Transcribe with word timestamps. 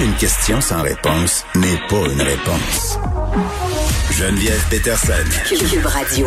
Une 0.00 0.14
question 0.14 0.60
sans 0.60 0.82
réponse 0.82 1.44
n'est 1.54 1.78
pas 1.88 2.10
une 2.10 2.20
réponse. 2.22 2.98
Geneviève 4.12 4.62
Peterson. 4.70 5.12
Cube 5.48 5.84
Radio. 5.86 6.26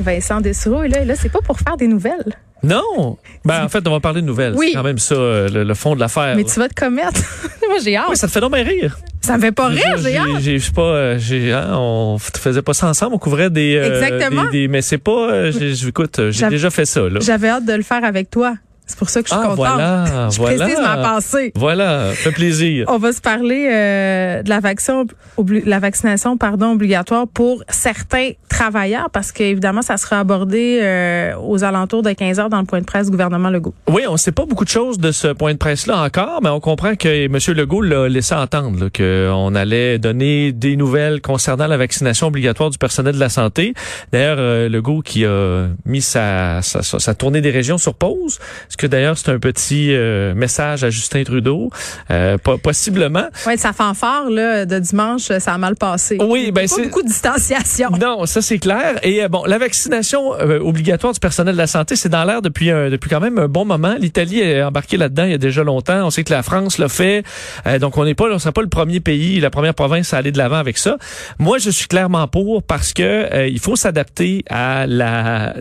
Vincent 0.00 0.40
Dessereau, 0.40 0.82
et 0.82 0.88
là, 0.88 1.04
là 1.04 1.14
c'est 1.14 1.28
pas 1.30 1.40
pour 1.40 1.58
faire 1.58 1.76
des 1.76 1.86
nouvelles. 1.88 2.34
Non! 2.62 3.18
Ben, 3.44 3.64
en 3.64 3.68
fait, 3.68 3.86
on 3.86 3.90
va 3.90 4.00
parler 4.00 4.20
de 4.22 4.26
nouvelles. 4.26 4.54
Oui. 4.56 4.68
C'est 4.70 4.76
quand 4.76 4.82
même 4.84 4.98
ça, 4.98 5.14
euh, 5.14 5.48
le, 5.48 5.64
le 5.64 5.74
fond 5.74 5.94
de 5.94 6.00
l'affaire. 6.00 6.36
Mais 6.36 6.42
là. 6.44 6.48
tu 6.52 6.58
vas 6.60 6.68
te 6.68 6.74
commettre. 6.74 7.20
Moi, 7.68 7.78
j'ai 7.84 7.96
hâte. 7.96 8.06
Oui, 8.10 8.16
ça 8.16 8.28
te 8.28 8.32
fait 8.32 8.40
donc 8.40 8.54
bien 8.54 8.64
rire. 8.64 8.98
Ça 9.20 9.36
me 9.36 9.42
fait 9.42 9.52
pas 9.52 9.68
rire, 9.68 9.96
j'ai 10.02 10.16
hâte. 10.16 10.26
j'ai 10.40 10.58
je 10.58 10.64
sais 10.66 10.72
pas, 10.72 10.82
euh, 10.82 11.18
j'ai, 11.18 11.52
hein, 11.52 11.70
on 11.76 12.18
faisait 12.18 12.62
pas 12.62 12.74
ça 12.74 12.88
ensemble, 12.88 13.14
on 13.14 13.18
couvrait 13.18 13.50
des, 13.50 13.76
euh, 13.76 14.00
Exactement. 14.02 14.44
des, 14.44 14.50
des- 14.62 14.68
mais 14.68 14.82
c'est 14.82 14.98
pas, 14.98 15.30
euh, 15.30 15.52
j'ai- 15.52 16.48
déjà 16.48 16.70
fait 16.70 16.86
ça, 16.86 17.02
là. 17.08 17.20
J'avais 17.20 17.48
hâte 17.48 17.64
de 17.64 17.72
le 17.72 17.82
faire 17.82 18.04
avec 18.04 18.30
toi. 18.30 18.54
C'est 18.86 18.98
pour 18.98 19.08
ça 19.08 19.22
que 19.22 19.28
je 19.28 19.32
suis 19.34 19.40
Ah, 19.42 19.46
contente. 19.48 19.56
voilà, 19.56 20.28
je 20.30 20.36
voilà. 20.38 20.56
précise 20.64 20.80
ma 20.80 20.96
pensée. 20.98 21.52
Voilà, 21.54 22.10
fait 22.12 22.32
plaisir. 22.32 22.84
On 22.88 22.98
va 22.98 23.12
se 23.12 23.20
parler 23.20 23.68
euh, 23.72 24.42
de 24.42 24.48
la, 24.48 24.60
vaccin, 24.60 25.04
la 25.64 25.78
vaccination 25.78 26.36
pardon, 26.36 26.72
obligatoire 26.72 27.26
pour 27.28 27.62
certains 27.68 28.30
travailleurs 28.48 29.08
parce 29.10 29.32
qu'évidemment, 29.32 29.82
ça 29.82 29.96
sera 29.96 30.18
abordé 30.20 30.80
euh, 30.82 31.32
aux 31.40 31.64
alentours 31.64 32.02
de 32.02 32.12
15 32.12 32.38
heures 32.40 32.50
dans 32.50 32.58
le 32.60 32.66
point 32.66 32.80
de 32.80 32.84
presse 32.84 33.06
du 33.06 33.12
gouvernement 33.12 33.48
Legault. 33.50 33.72
Oui, 33.88 34.02
on 34.08 34.16
sait 34.16 34.32
pas 34.32 34.44
beaucoup 34.44 34.64
de 34.64 34.68
choses 34.70 34.98
de 34.98 35.10
ce 35.12 35.28
point 35.28 35.52
de 35.52 35.58
presse-là 35.58 36.02
encore, 36.02 36.40
mais 36.42 36.50
on 36.50 36.60
comprend 36.60 36.94
que 36.94 37.26
M. 37.26 37.38
Legault 37.56 37.80
l'a 37.82 38.08
laissé 38.08 38.34
entendre 38.34 38.88
qu'on 38.94 39.54
allait 39.54 39.98
donner 39.98 40.52
des 40.52 40.76
nouvelles 40.76 41.20
concernant 41.22 41.66
la 41.66 41.76
vaccination 41.78 42.26
obligatoire 42.26 42.68
du 42.70 42.78
personnel 42.78 43.14
de 43.14 43.20
la 43.20 43.28
santé. 43.30 43.72
D'ailleurs, 44.12 44.36
euh, 44.38 44.68
Legault 44.68 45.00
qui 45.00 45.24
a 45.24 45.68
mis 45.86 46.02
sa, 46.02 46.60
sa- 46.62 46.82
sa 46.82 47.14
tournée 47.14 47.40
des 47.40 47.50
régions 47.50 47.78
sur 47.78 47.94
pause, 47.94 48.38
ce 48.72 48.76
que 48.76 48.86
d'ailleurs 48.86 49.16
c'est 49.18 49.30
un 49.30 49.38
petit 49.38 49.94
euh, 49.94 50.34
message 50.34 50.82
à 50.82 50.90
Justin 50.90 51.24
Trudeau, 51.24 51.70
euh, 52.10 52.38
po- 52.38 52.56
possiblement. 52.58 53.26
Ouais, 53.46 53.56
sa 53.56 53.72
fanfare 53.72 54.30
là, 54.30 54.64
de 54.66 54.78
dimanche, 54.78 55.24
ça 55.38 55.52
a 55.54 55.58
mal 55.58 55.76
passé. 55.76 56.16
Oui, 56.20 56.50
ben 56.52 56.66
c'est 56.66 56.84
beaucoup 56.84 57.02
de 57.02 57.08
distanciation. 57.08 57.90
Non, 58.00 58.24
ça 58.26 58.40
c'est 58.42 58.58
clair. 58.58 58.98
Et 59.02 59.22
euh, 59.22 59.28
bon, 59.28 59.44
la 59.44 59.58
vaccination 59.58 60.34
euh, 60.34 60.58
obligatoire 60.60 61.12
du 61.12 61.20
personnel 61.20 61.54
de 61.54 61.58
la 61.58 61.66
santé, 61.66 61.96
c'est 61.96 62.08
dans 62.08 62.24
l'air 62.24 62.40
depuis 62.42 62.70
un, 62.70 62.88
depuis 62.90 63.10
quand 63.10 63.20
même 63.20 63.38
un 63.38 63.48
bon 63.48 63.64
moment. 63.64 63.94
L'Italie 63.98 64.40
est 64.40 64.62
embarquée 64.62 64.96
là-dedans 64.96 65.24
il 65.24 65.32
y 65.32 65.34
a 65.34 65.38
déjà 65.38 65.62
longtemps. 65.64 66.06
On 66.06 66.10
sait 66.10 66.24
que 66.24 66.32
la 66.32 66.42
France 66.42 66.78
l'a 66.78 66.88
fait. 66.88 67.24
Euh, 67.66 67.78
donc 67.78 67.98
on 67.98 68.04
n'est 68.04 68.14
pas, 68.14 68.24
on 68.32 68.38
sera 68.38 68.52
pas 68.52 68.62
le 68.62 68.68
premier 68.68 69.00
pays, 69.00 69.38
la 69.40 69.50
première 69.50 69.74
province 69.74 70.14
à 70.14 70.18
aller 70.18 70.32
de 70.32 70.38
l'avant 70.38 70.56
avec 70.56 70.78
ça. 70.78 70.96
Moi, 71.38 71.58
je 71.58 71.70
suis 71.70 71.86
clairement 71.88 72.26
pour 72.28 72.62
parce 72.62 72.92
que 72.94 73.02
euh, 73.02 73.46
il 73.48 73.58
faut 73.60 73.76
s'adapter 73.76 74.44
à 74.48 74.86
la 74.86 75.54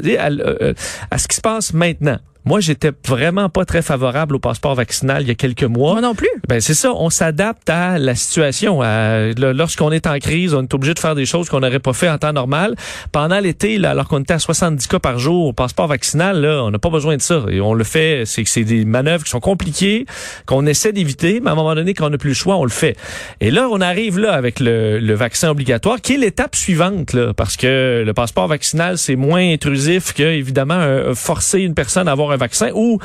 à 1.11 1.17
ce 1.17 1.27
qui 1.27 1.35
se 1.35 1.41
passe 1.41 1.73
maintenant. 1.73 2.17
Moi, 2.45 2.59
j'étais 2.59 2.91
vraiment 3.07 3.49
pas 3.49 3.65
très 3.65 3.81
favorable 3.81 4.35
au 4.35 4.39
passeport 4.39 4.73
vaccinal 4.75 5.21
il 5.21 5.27
y 5.27 5.31
a 5.31 5.35
quelques 5.35 5.63
mois. 5.63 5.93
Moi 5.93 6.01
non 6.01 6.15
plus. 6.15 6.29
Ben 6.47 6.59
c'est 6.59 6.73
ça, 6.73 6.91
on 6.95 7.09
s'adapte 7.09 7.69
à 7.69 7.99
la 7.99 8.15
situation. 8.15 8.81
Là, 8.81 9.31
Lorsqu'on 9.33 9.91
est 9.91 10.07
en 10.07 10.17
crise, 10.19 10.53
on 10.53 10.63
est 10.63 10.73
obligé 10.73 10.93
de 10.93 10.99
faire 10.99 11.15
des 11.15 11.25
choses 11.25 11.49
qu'on 11.49 11.59
n'aurait 11.59 11.79
pas 11.79 11.93
fait 11.93 12.09
en 12.09 12.17
temps 12.17 12.33
normal. 12.33 12.75
Pendant 13.11 13.39
l'été, 13.39 13.77
là, 13.77 13.91
alors 13.91 14.07
qu'on 14.07 14.21
était 14.21 14.33
à 14.33 14.39
70 14.39 14.87
cas 14.87 14.99
par 14.99 15.19
jour 15.19 15.45
au 15.47 15.53
passeport 15.53 15.87
vaccinal, 15.87 16.41
là, 16.41 16.63
on 16.63 16.71
n'a 16.71 16.79
pas 16.79 16.89
besoin 16.89 17.15
de 17.15 17.21
ça. 17.21 17.43
Et 17.49 17.61
on 17.61 17.73
le 17.73 17.83
fait, 17.83 18.23
c'est 18.25 18.43
que 18.43 18.49
c'est 18.49 18.63
des 18.63 18.85
manœuvres 18.85 19.23
qui 19.23 19.29
sont 19.29 19.39
compliquées, 19.39 20.05
qu'on 20.45 20.65
essaie 20.65 20.93
d'éviter, 20.93 21.39
mais 21.41 21.49
à 21.49 21.53
un 21.53 21.55
moment 21.55 21.75
donné, 21.75 21.93
quand 21.93 22.07
on 22.07 22.09
n'a 22.09 22.17
plus 22.17 22.29
le 22.29 22.35
choix, 22.35 22.57
on 22.57 22.63
le 22.63 22.69
fait. 22.71 22.97
Et 23.39 23.51
là, 23.51 23.67
on 23.71 23.81
arrive 23.81 24.17
là 24.19 24.33
avec 24.33 24.59
le, 24.59 24.99
le 24.99 25.13
vaccin 25.13 25.49
obligatoire, 25.49 26.01
qui 26.01 26.13
est 26.15 26.17
l'étape 26.17 26.55
suivante, 26.55 27.13
là, 27.13 27.33
parce 27.33 27.55
que 27.57 28.03
le 28.05 28.13
passeport 28.13 28.47
vaccinal, 28.47 28.97
c'est 28.97 29.15
moins 29.15 29.51
intrusif 29.53 30.13
que, 30.13 30.23
évidemment, 30.23 30.73
un- 30.75 31.13
forcer 31.13 31.59
une 31.59 31.73
personne 31.75 32.07
à 32.07 32.11
avoir 32.13 32.30
un 32.31 32.37
vaccin 32.37 32.71
ou, 32.73 32.99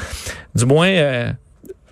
du 0.54 0.66
moins, 0.66 0.88
euh, 0.88 1.32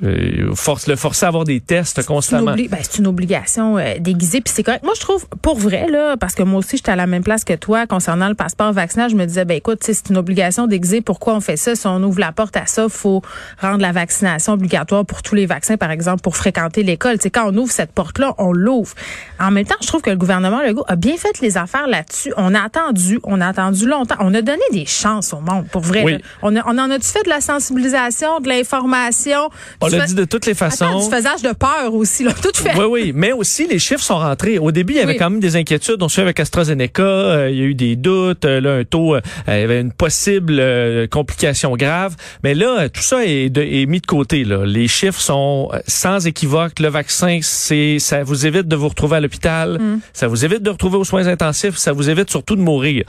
euh, 0.05 0.55
force, 0.55 0.87
le 0.87 0.97
forcer 0.97 1.25
à 1.25 1.29
avoir 1.29 1.45
des 1.45 1.61
tests 1.61 1.97
C'est 1.97 2.03
une, 2.03 2.07
constamment. 2.07 2.53
obli- 2.53 2.69
ben, 2.69 2.79
c'est 2.83 2.99
une 2.99 3.07
obligation 3.07 3.79
euh, 3.79 3.95
déguisée, 3.99 4.41
puis 4.41 4.53
c'est 4.55 4.63
correct. 4.63 4.85
Moi, 4.85 4.93
je 4.95 5.01
trouve, 5.01 5.27
pour 5.43 5.59
vrai, 5.59 5.89
là, 5.91 6.17
parce 6.17 6.35
que 6.35 6.43
moi 6.43 6.59
aussi, 6.59 6.77
j'étais 6.77 6.93
à 6.93 6.97
la 6.97 7.07
même 7.07 7.23
place 7.23 7.45
que 7.45 7.55
toi 7.55 7.87
concernant 7.87 8.29
le 8.29 8.35
passeport 8.35 8.73
vaccinal, 8.73 9.11
je 9.11 9.17
me 9.17 9.25
disais, 9.27 9.45
ben 9.45 9.57
écoute, 9.57 9.79
c'est 9.83 10.09
une 10.11 10.17
obligation 10.17 10.67
déguisée. 10.67 11.01
Pourquoi 11.01 11.35
on 11.35 11.41
fait 11.41 11.57
ça? 11.57 11.75
Si 11.75 11.87
on 11.87 12.03
ouvre 12.03 12.21
la 12.21 12.33
porte 12.33 12.57
à 12.57 12.67
ça, 12.67 12.89
faut 12.89 13.23
rendre 13.61 13.81
la 13.81 13.93
vaccination 13.93 14.53
obligatoire 14.53 15.05
pour 15.07 15.23
tous 15.23 15.35
les 15.35 15.47
vaccins, 15.47 15.77
par 15.77 15.91
exemple, 15.91 16.21
pour 16.23 16.37
fréquenter 16.37 16.83
l'école. 16.83 17.17
Tu 17.17 17.23
sais, 17.23 17.31
quand 17.31 17.49
on 17.51 17.57
ouvre 17.57 17.73
cette 17.73 17.93
porte-là, 17.93 18.35
on 18.39 18.53
l'ouvre. 18.53 18.95
En 19.41 19.51
même 19.51 19.67
temps, 19.67 19.75
je 19.81 19.87
trouve 19.87 20.03
que 20.03 20.11
le 20.11 20.17
gouvernement 20.17 20.61
Legault 20.63 20.85
a 20.89 20.97
bien 20.97 21.17
fait 21.17 21.41
les 21.41 21.57
affaires 21.57 21.87
là-dessus. 21.87 22.33
On 22.37 22.55
a 22.55 22.61
attendu, 22.63 23.19
on 23.25 23.41
a 23.41 23.47
attendu 23.49 23.87
longtemps. 23.87 24.17
On 24.21 24.35
a 24.35 24.43
donné 24.43 24.63
des 24.73 24.87
chances 24.87 25.33
au 25.33 25.41
monde, 25.41 25.67
pour 25.71 25.83
vrai. 25.83 26.03
Oui. 26.05 26.19
On, 26.43 26.55
a, 26.57 26.63
on 26.67 26.79
en 26.79 26.91
a-tu 26.91 27.09
fait 27.09 27.23
de 27.25 27.29
la 27.29 27.41
sensibilisation, 27.41 28.41
de 28.41 28.49
l'information? 28.49 29.49
On 29.81 29.89
Du 29.95 29.99
l'a 30.01 30.03
fa- 30.03 30.07
dit 30.09 30.15
de 30.15 30.25
toutes 30.25 30.47
les 30.47 30.53
Attends, 30.53 30.71
façons. 30.71 31.09
du 31.09 31.15
faisage 31.15 31.43
de 31.43 31.53
peur 31.53 31.93
aussi, 31.95 32.25
là. 32.25 32.33
Tout 32.33 32.51
fait. 32.55 32.77
Oui, 32.77 32.85
oui, 32.89 33.13
mais 33.15 33.33
aussi 33.33 33.67
les 33.67 33.79
chiffres 33.79 34.03
sont 34.03 34.19
rentrés. 34.19 34.59
Au 34.59 34.71
début, 34.73 34.95
il 34.95 34.97
y 34.97 35.01
avait 35.01 35.13
Oui. 35.13 35.19
quand 35.19 35.31
même 35.31 35.41
des 35.41 35.57
inquiétudes. 35.57 36.03
On 36.03 36.09
suit 36.09 36.23
avec 36.23 36.39
AstraZeneca, 36.41 37.03
euh, 37.03 37.51
il 37.51 37.57
y 37.59 37.61
a 37.61 37.65
eu 37.65 37.75
des 37.75 37.97
doutes, 37.97 38.45
euh, 38.45 38.61
là 38.61 38.75
un 38.75 38.85
taux, 38.85 39.15
euh, 39.15 39.21
il 39.49 39.55
y 39.55 39.63
avait 39.63 39.81
une 39.81 39.93
possible 39.93 40.63
complication 41.09 41.77
grave. 41.77 42.17
Mais 42.43 42.55
là, 42.55 42.89
tout 42.89 43.03
ça 43.03 43.25
est, 43.25 43.51
de- 43.51 43.63
est 43.63 43.87
mis 43.87 44.01
de 44.01 44.07
côté. 44.07 44.45
Là. 44.45 44.65
Les 44.65 44.89
chiffres 44.89 45.21
sont 45.21 45.71
sans 45.87 46.27
équivoque. 46.27 46.81
Le 46.81 46.89
vaccin, 46.89 47.39
c'est, 47.43 47.99
ça 47.99 48.23
vous 48.23 48.47
évite 48.47 48.69
de 48.69 48.77
vous 48.77 48.89
retrouver 48.89 49.17
à 49.17 49.21
l'hôpital, 49.21 49.81
ça 50.13 50.27
vous 50.29 50.45
évite 50.45 50.63
de 50.63 50.71
retrouver 50.71 50.97
aux 50.99 51.05
soins 51.05 51.27
intensifs, 51.27 51.77
ça 51.77 51.93
vous 51.93 52.11
évite 52.11 52.31
surtout 52.31 52.57
de 52.57 52.61
mourir. 52.61 53.05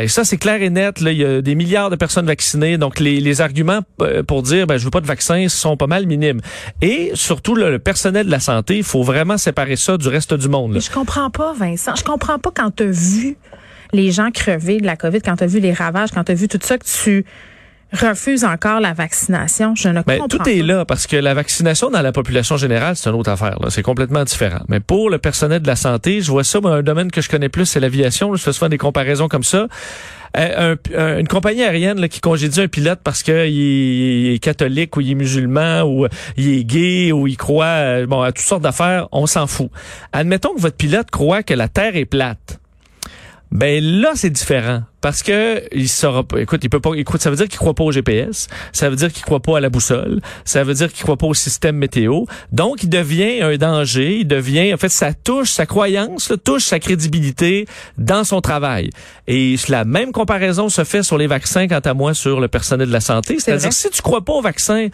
Et 0.00 0.08
ça, 0.08 0.24
c'est 0.24 0.36
clair 0.38 0.62
et 0.62 0.70
net. 0.70 1.00
Là, 1.00 1.12
il 1.12 1.18
y 1.18 1.24
a 1.24 1.40
des 1.42 1.54
milliards 1.54 1.90
de 1.90 1.96
personnes 1.96 2.26
vaccinées, 2.26 2.78
donc 2.78 3.00
les, 3.00 3.20
les 3.20 3.40
arguments 3.40 3.80
pour 4.26 4.42
dire, 4.42 4.66
ben, 4.66 4.76
je 4.78 4.84
veux 4.84 4.90
pas 4.90 5.00
de 5.00 5.06
vaccin, 5.06 5.46
sont 5.48 5.76
pas 5.76 5.86
mal 5.86 6.06
Et 6.82 7.10
surtout, 7.14 7.54
le 7.54 7.78
personnel 7.78 8.26
de 8.26 8.30
la 8.30 8.40
santé, 8.40 8.78
il 8.78 8.84
faut 8.84 9.02
vraiment 9.02 9.38
séparer 9.38 9.76
ça 9.76 9.96
du 9.96 10.08
reste 10.08 10.34
du 10.34 10.48
monde. 10.48 10.78
je 10.80 10.90
comprends 10.90 11.30
pas, 11.30 11.52
Vincent. 11.52 11.94
Je 11.96 12.04
comprends 12.04 12.38
pas 12.38 12.50
quand 12.54 12.70
tu 12.76 12.84
as 12.84 12.86
vu 12.86 13.36
les 13.92 14.10
gens 14.10 14.30
crever 14.30 14.78
de 14.78 14.86
la 14.86 14.96
COVID, 14.96 15.20
quand 15.20 15.36
tu 15.36 15.44
as 15.44 15.48
vu 15.48 15.60
les 15.60 15.72
ravages, 15.72 16.10
quand 16.12 16.24
tu 16.24 16.32
as 16.32 16.34
vu 16.34 16.48
tout 16.48 16.58
ça, 16.62 16.78
que 16.78 16.84
tu 16.84 17.24
refuses 17.92 18.44
encore 18.44 18.80
la 18.80 18.92
vaccination. 18.92 19.74
Je 19.74 19.88
ne 19.88 20.02
Ben, 20.02 20.18
comprends 20.20 20.28
tout 20.44 20.48
est 20.48 20.60
pas. 20.60 20.66
là 20.66 20.84
parce 20.84 21.06
que 21.06 21.16
la 21.16 21.34
vaccination 21.34 21.90
dans 21.90 22.02
la 22.02 22.12
population 22.12 22.56
générale, 22.56 22.96
c'est 22.96 23.10
une 23.10 23.16
autre 23.16 23.30
affaire. 23.30 23.58
C'est 23.68 23.82
complètement 23.82 24.24
différent. 24.24 24.60
Mais 24.68 24.80
pour 24.80 25.10
le 25.10 25.18
personnel 25.18 25.60
de 25.62 25.66
la 25.66 25.76
santé, 25.76 26.20
je 26.20 26.30
vois 26.30 26.44
ça, 26.44 26.60
moi, 26.60 26.76
un 26.76 26.82
domaine 26.82 27.10
que 27.10 27.20
je 27.20 27.28
connais 27.28 27.48
plus, 27.48 27.66
c'est 27.66 27.80
l'aviation. 27.80 28.34
Je 28.34 28.42
fais 28.42 28.52
souvent 28.52 28.68
des 28.68 28.78
comparaisons 28.78 29.28
comme 29.28 29.42
ça. 29.44 29.66
Euh, 30.36 30.76
un- 30.94 30.96
un- 30.96 31.18
une 31.18 31.26
compagnie 31.26 31.64
aérienne 31.64 32.00
là, 32.00 32.06
qui 32.06 32.20
congédie 32.20 32.60
un 32.60 32.68
pilote 32.68 33.00
parce 33.02 33.24
qu'il 33.24 33.34
est 34.32 34.38
catholique 34.40 34.96
ou 34.96 35.00
il 35.00 35.10
est 35.10 35.14
musulman 35.16 35.82
ou 35.82 36.04
euh, 36.04 36.08
il 36.36 36.48
est 36.58 36.62
gay 36.64 37.10
ou 37.10 37.26
il 37.26 37.36
croit 37.36 37.64
euh, 37.64 38.06
bon 38.06 38.22
à 38.22 38.30
toutes 38.30 38.46
sortes 38.46 38.62
d'affaires, 38.62 39.08
on 39.10 39.26
s'en 39.26 39.48
fout. 39.48 39.70
Admettons 40.12 40.54
que 40.54 40.60
votre 40.60 40.76
pilote 40.76 41.10
croit 41.10 41.42
que 41.42 41.54
la 41.54 41.66
Terre 41.66 41.96
est 41.96 42.04
plate. 42.04 42.60
Ben 43.50 43.82
là, 43.82 44.10
c'est 44.14 44.30
différent. 44.30 44.82
Parce 45.00 45.22
que 45.22 45.62
il 45.72 45.88
saura 45.88 46.24
pas. 46.24 46.38
Écoute, 46.40 46.60
il 46.62 46.68
peut 46.68 46.80
pas. 46.80 46.92
Écoute, 46.94 47.20
ça 47.20 47.30
veut 47.30 47.36
dire 47.36 47.48
qu'il 47.48 47.58
croit 47.58 47.74
pas 47.74 47.84
au 47.84 47.92
GPS. 47.92 48.48
Ça 48.72 48.90
veut 48.90 48.96
dire 48.96 49.12
qu'il 49.12 49.24
croit 49.24 49.40
pas 49.40 49.58
à 49.58 49.60
la 49.60 49.70
boussole. 49.70 50.20
Ça 50.44 50.64
veut 50.64 50.74
dire 50.74 50.92
qu'il 50.92 51.02
croit 51.02 51.16
pas 51.16 51.26
au 51.26 51.34
système 51.34 51.76
météo. 51.76 52.24
Donc, 52.52 52.82
il 52.82 52.88
devient 52.88 53.40
un 53.42 53.56
danger. 53.56 54.18
Il 54.18 54.26
devient. 54.26 54.74
En 54.74 54.76
fait, 54.76 54.88
ça 54.88 55.14
touche 55.14 55.50
sa 55.50 55.66
croyance, 55.66 56.30
là, 56.30 56.36
touche 56.36 56.64
sa 56.64 56.78
crédibilité 56.78 57.66
dans 57.98 58.24
son 58.24 58.40
travail. 58.40 58.90
Et 59.26 59.56
la 59.68 59.84
même 59.84 60.12
comparaison 60.12 60.68
se 60.68 60.84
fait 60.84 61.02
sur 61.02 61.16
les 61.16 61.26
vaccins, 61.26 61.68
quant 61.68 61.78
à 61.78 61.94
moi, 61.94 62.14
sur 62.14 62.40
le 62.40 62.48
personnel 62.48 62.88
de 62.88 62.92
la 62.92 63.00
santé. 63.00 63.34
C'est 63.34 63.46
C'est-à-dire, 63.46 63.72
si 63.72 63.90
tu 63.90 64.02
crois 64.02 64.24
pas 64.24 64.32
au 64.32 64.42
vaccin, 64.42 64.88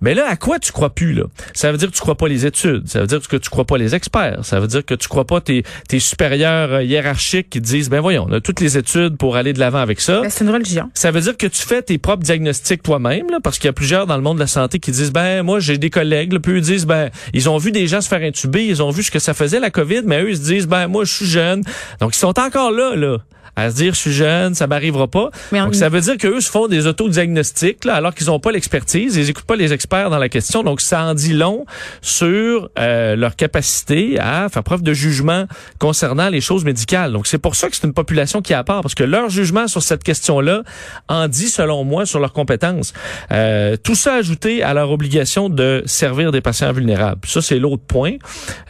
mais 0.00 0.14
là, 0.14 0.26
à 0.28 0.36
quoi 0.36 0.58
tu 0.58 0.72
crois 0.72 0.90
plus 0.90 1.12
là? 1.12 1.24
Ça 1.54 1.70
veut 1.70 1.78
dire 1.78 1.88
que 1.90 1.94
tu 1.94 2.00
crois 2.00 2.16
pas 2.16 2.28
les 2.28 2.46
études. 2.46 2.88
Ça 2.88 3.00
veut 3.00 3.06
dire 3.06 3.20
que 3.26 3.36
tu 3.36 3.50
crois 3.50 3.64
pas 3.64 3.78
les 3.78 3.94
experts. 3.94 4.40
Ça 4.44 4.60
veut 4.60 4.66
dire 4.66 4.84
que 4.84 4.94
tu 4.94 5.08
crois 5.08 5.26
pas 5.26 5.40
tes, 5.40 5.64
tes 5.88 6.00
supérieurs 6.00 6.72
euh, 6.72 6.82
hiérarchiques 6.82 7.50
qui 7.50 7.60
disent, 7.60 7.90
ben 7.90 8.00
voyons, 8.00 8.26
on 8.28 8.32
a 8.32 8.40
toutes 8.40 8.60
les 8.60 8.76
études 8.78 9.16
pour 9.16 9.36
aller 9.36 9.51
de 9.52 9.60
l'avant 9.60 9.78
avec 9.78 10.00
ça. 10.00 10.20
Ben, 10.20 10.30
c'est 10.30 10.44
une 10.44 10.50
religion. 10.50 10.90
Ça 10.94 11.10
veut 11.10 11.20
dire 11.20 11.36
que 11.36 11.46
tu 11.46 11.62
fais 11.62 11.82
tes 11.82 11.98
propres 11.98 12.22
diagnostics 12.22 12.82
toi-même, 12.82 13.26
parce 13.42 13.58
qu'il 13.58 13.66
y 13.66 13.68
a 13.68 13.72
plusieurs 13.72 14.06
dans 14.06 14.16
le 14.16 14.22
monde 14.22 14.36
de 14.36 14.42
la 14.42 14.46
santé 14.46 14.78
qui 14.78 14.90
disent, 14.90 15.12
ben 15.12 15.42
moi 15.42 15.60
j'ai 15.60 15.78
des 15.78 15.90
collègues, 15.90 16.32
là, 16.32 16.40
puis 16.40 16.52
eux 16.52 16.60
disent, 16.60 16.86
ben 16.86 17.10
ils 17.32 17.48
ont 17.48 17.58
vu 17.58 17.72
des 17.72 17.86
gens 17.86 18.00
se 18.00 18.08
faire 18.08 18.22
intuber, 18.22 18.64
ils 18.64 18.82
ont 18.82 18.90
vu 18.90 19.02
ce 19.02 19.10
que 19.10 19.18
ça 19.18 19.34
faisait 19.34 19.60
la 19.60 19.70
COVID, 19.70 20.02
mais 20.04 20.22
eux 20.22 20.30
ils 20.30 20.36
se 20.36 20.42
disent, 20.42 20.66
ben 20.66 20.88
moi 20.88 21.04
je 21.04 21.12
suis 21.12 21.26
jeune, 21.26 21.62
donc 22.00 22.14
ils 22.14 22.18
sont 22.18 22.38
encore 22.38 22.70
là, 22.70 22.94
là, 22.96 23.18
à 23.56 23.70
se 23.70 23.76
dire 23.76 23.94
je 23.94 23.98
suis 24.00 24.12
jeune, 24.12 24.54
ça 24.54 24.66
m'arrivera 24.66 25.08
pas. 25.08 25.30
Mais 25.52 25.60
on- 25.60 25.64
Donc 25.64 25.74
ça 25.74 25.88
veut 25.88 26.00
dire 26.00 26.16
qu'eux 26.16 26.40
se 26.40 26.50
font 26.50 26.68
des 26.68 26.86
autodiagnostics 26.86 27.84
là, 27.84 27.94
alors 27.94 28.14
qu'ils 28.14 28.26
n'ont 28.28 28.40
pas 28.40 28.52
l'expertise, 28.52 29.16
ils 29.16 29.28
écoutent 29.30 29.44
pas 29.44 29.56
les 29.56 29.72
experts 29.72 30.10
dans 30.10 30.18
la 30.18 30.28
question. 30.28 30.62
Donc 30.62 30.80
ça 30.80 31.04
en 31.04 31.14
dit 31.14 31.32
long 31.34 31.66
sur 32.00 32.70
euh, 32.78 33.16
leur 33.16 33.36
capacité 33.36 34.18
à 34.18 34.48
faire 34.48 34.62
preuve 34.62 34.82
de 34.82 34.92
jugement 34.92 35.46
concernant 35.78 36.28
les 36.28 36.40
choses 36.40 36.64
médicales. 36.64 37.12
Donc 37.12 37.26
c'est 37.26 37.38
pour 37.38 37.54
ça 37.54 37.68
que 37.68 37.76
c'est 37.76 37.86
une 37.86 37.92
population 37.94 38.42
qui 38.42 38.52
est 38.52 38.56
à 38.56 38.64
part 38.64 38.82
parce 38.82 38.94
que 38.94 39.04
leur 39.04 39.28
jugement 39.30 39.68
sur 39.68 39.82
cette 39.82 40.02
question-là 40.02 40.62
en 41.08 41.28
dit 41.28 41.48
selon 41.48 41.84
moi 41.84 42.06
sur 42.06 42.20
leurs 42.20 42.32
compétences. 42.32 42.92
Euh, 43.32 43.76
tout 43.82 43.94
ça 43.94 44.14
ajouté 44.14 44.62
à 44.62 44.74
leur 44.74 44.90
obligation 44.90 45.48
de 45.48 45.82
servir 45.86 46.32
des 46.32 46.40
patients 46.40 46.72
vulnérables. 46.72 47.20
Ça 47.26 47.40
c'est 47.42 47.58
l'autre 47.58 47.82
point. 47.86 48.12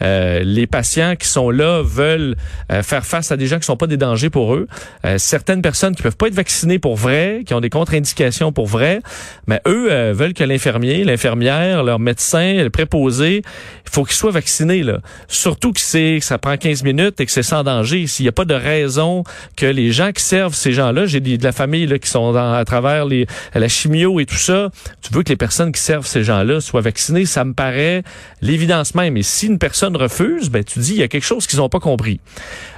Euh, 0.01 0.41
les 0.43 0.67
patients 0.67 1.15
qui 1.15 1.27
sont 1.27 1.49
là 1.49 1.81
veulent 1.83 2.35
euh, 2.71 2.83
faire 2.83 3.05
face 3.05 3.31
à 3.31 3.37
des 3.37 3.47
gens 3.47 3.59
qui 3.59 3.65
sont 3.65 3.77
pas 3.77 3.87
des 3.87 3.97
dangers 3.97 4.29
pour 4.29 4.53
eux. 4.55 4.67
Euh, 5.05 5.17
certaines 5.17 5.61
personnes 5.61 5.95
qui 5.95 6.01
peuvent 6.01 6.17
pas 6.17 6.27
être 6.27 6.33
vaccinées 6.33 6.79
pour 6.79 6.95
vrai, 6.95 7.43
qui 7.45 7.53
ont 7.53 7.61
des 7.61 7.69
contre-indications 7.69 8.51
pour 8.51 8.67
vrai, 8.67 9.01
mais 9.47 9.61
eux 9.67 9.91
euh, 9.91 10.13
veulent 10.15 10.33
que 10.33 10.43
l'infirmier, 10.43 11.03
l'infirmière, 11.03 11.83
leur 11.83 11.99
médecin, 11.99 12.63
le 12.63 12.69
préposé, 12.69 13.41
il 13.85 13.91
faut 13.91 14.03
qu'ils 14.03 14.15
soient 14.15 14.31
vaccinés 14.31 14.83
là. 14.83 14.99
Surtout 15.27 15.71
que 15.71 15.79
c'est 15.79 16.19
ça 16.21 16.37
prend 16.37 16.57
15 16.57 16.83
minutes 16.83 17.19
et 17.19 17.25
que 17.25 17.31
c'est 17.31 17.43
sans 17.43 17.63
danger. 17.63 18.07
S'il 18.07 18.23
n'y 18.23 18.29
a 18.29 18.33
pas 18.33 18.45
de 18.45 18.53
raison 18.53 19.23
que 19.55 19.65
les 19.65 19.91
gens 19.91 20.11
qui 20.11 20.23
servent 20.23 20.55
ces 20.55 20.71
gens-là, 20.71 21.05
j'ai 21.05 21.19
de 21.19 21.43
la 21.43 21.51
famille 21.51 21.85
là 21.85 21.99
qui 21.99 22.09
sont 22.09 22.31
dans, 22.31 22.53
à 22.53 22.65
travers 22.65 23.05
les 23.05 23.27
la 23.53 23.67
chimio 23.67 24.19
et 24.19 24.25
tout 24.25 24.35
ça, 24.35 24.69
tu 25.01 25.13
veux 25.13 25.23
que 25.23 25.29
les 25.29 25.35
personnes 25.35 25.71
qui 25.71 25.81
servent 25.81 26.07
ces 26.07 26.23
gens-là 26.23 26.61
soient 26.61 26.81
vaccinées, 26.81 27.25
ça 27.25 27.43
me 27.45 27.53
paraît 27.53 28.03
l'évidence 28.41 28.95
même. 28.95 29.17
Et 29.17 29.23
si 29.23 29.47
une 29.47 29.59
personne 29.59 29.95
refuse, 29.95 30.49
ben 30.49 30.63
tu 30.63 30.79
dis 30.79 30.91
il 30.91 30.99
y 30.99 31.03
a 31.03 31.07
quelque 31.07 31.25
chose 31.25 31.47
qu'ils 31.47 31.59
n'ont 31.59 31.69
pas 31.69 31.79
compris. 31.79 32.19